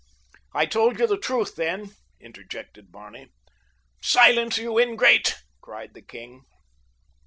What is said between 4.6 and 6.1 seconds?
ingrate!" cried the